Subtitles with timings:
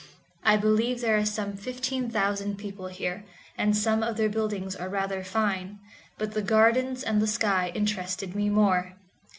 [0.43, 3.23] I believe there are some fifteen thousand people here,
[3.55, 5.77] and some of their buildings are rather fine,
[6.17, 8.95] but the gardens and the sky interested me more.